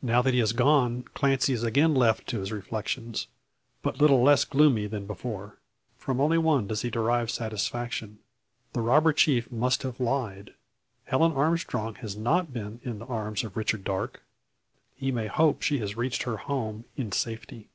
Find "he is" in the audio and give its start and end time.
0.32-0.52